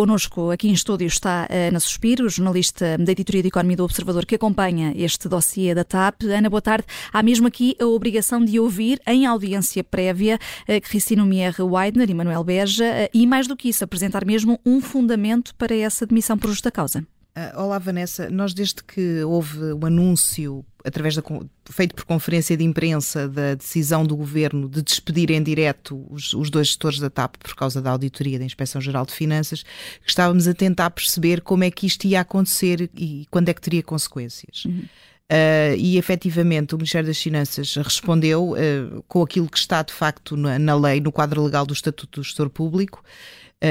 [0.00, 4.24] connosco aqui em estúdio está a Ana Suspiro, jornalista da editoria de Economia do Observador,
[4.24, 6.22] que acompanha este dossiê da TAP.
[6.22, 6.86] Ana, boa tarde.
[7.12, 10.38] Há mesmo aqui a obrigação de ouvir em audiência prévia
[10.84, 15.54] Cristina Mier Weidner e Manuel Beja e, mais do que isso, apresentar mesmo um fundamento
[15.56, 17.04] para essa demissão por justa causa.
[17.36, 18.28] Uh, olá, Vanessa.
[18.28, 21.22] Nós, desde que houve o anúncio, através da,
[21.70, 26.50] feito por conferência de imprensa, da decisão do governo de despedir em direto os, os
[26.50, 29.64] dois gestores da TAP por causa da auditoria da Inspeção Geral de Finanças,
[30.04, 33.82] estávamos a tentar perceber como é que isto ia acontecer e quando é que teria
[33.82, 34.64] consequências.
[34.64, 34.84] Uhum.
[35.30, 40.36] Uh, e efetivamente o Ministério das Finanças respondeu uh, com aquilo que está de facto
[40.36, 43.04] na, na, lei, no quadro legal do Estatuto do Gestor Público,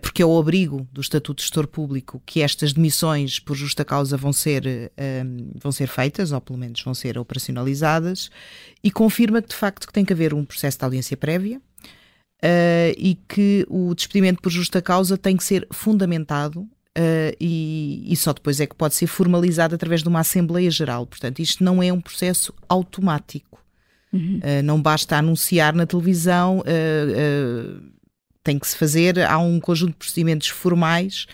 [0.00, 4.16] porque é o abrigo do Estatuto do Gestor Público que estas demissões por justa causa
[4.16, 4.92] vão ser,
[5.60, 8.30] vão ser feitas, ou pelo menos vão ser operacionalizadas,
[8.82, 11.60] e confirma que de facto que tem que haver um processo de audiência prévia.
[12.96, 16.64] e que o despedimento por justa causa tem que ser fundamentado
[16.98, 21.06] Uh, e, e, só depois é que pode ser formalizado através de uma Assembleia Geral.
[21.06, 23.64] Portanto, isto não é um processo automático.
[24.12, 24.40] Uhum.
[24.44, 27.82] Uh, não basta anunciar na televisão, uh,
[28.42, 31.26] tem que se fazer, há um conjunto de procedimentos formais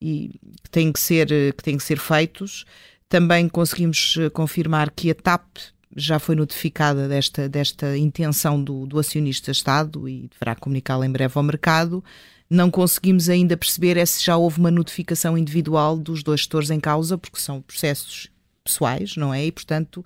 [0.00, 2.64] e que têm que ser, que têm que ser feitos.
[3.08, 5.58] Também conseguimos confirmar que a TAP
[5.94, 11.32] já foi notificada desta, desta intenção do, do acionista Estado e deverá comunicá-la em breve
[11.36, 12.02] ao mercado
[12.48, 16.78] não conseguimos ainda perceber é se já houve uma notificação individual dos dois gestores em
[16.78, 18.28] causa, porque são processos
[18.62, 19.46] pessoais, não é?
[19.46, 20.04] E, portanto,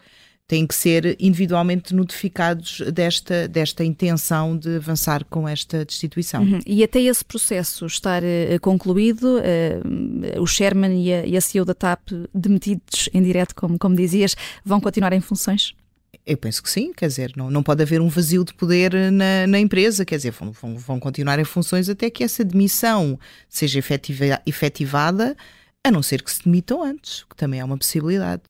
[0.50, 6.42] têm que ser individualmente notificados desta, desta intenção de avançar com esta destituição.
[6.42, 6.58] Uhum.
[6.66, 11.64] E até esse processo estar uh, concluído, uh, o Sherman e a, e a CEO
[11.64, 14.34] da TAP, demitidos em direto, como, como dizias,
[14.64, 15.72] vão continuar em funções?
[16.26, 19.46] Eu penso que sim, quer dizer, não, não pode haver um vazio de poder na,
[19.46, 23.16] na empresa, quer dizer, vão, vão, vão continuar em funções até que essa demissão
[23.48, 25.36] seja efetiva, efetivada,
[25.84, 28.38] a não ser que se demitam antes, que também é uma possibilidade.